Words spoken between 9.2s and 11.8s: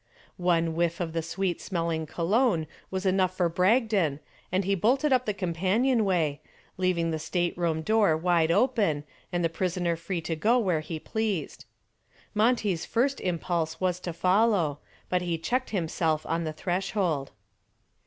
and the prisoner free to go where he pleased.